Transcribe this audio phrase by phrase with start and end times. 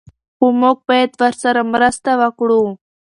[0.37, 2.63] خو موږ باید ورسره مرسته وکړو.